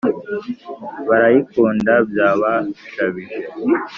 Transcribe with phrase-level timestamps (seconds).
[1.07, 3.37] Barayikunda byabashabije!